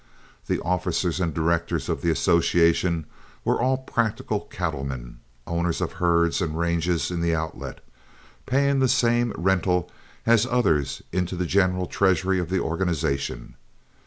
[0.47, 3.05] The officers and directors of the association
[3.45, 7.81] were all practical cattlemen, owners of herds and ranges in the Outlet,
[8.47, 9.91] paying the same rental
[10.25, 13.53] as others into the general treasury of the organization.